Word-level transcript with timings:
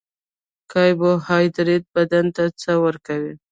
کاربوهایدریت 0.71 1.83
بدن 1.95 2.25
ته 2.35 2.43
څه 2.61 2.71
ورکوي 2.85 3.33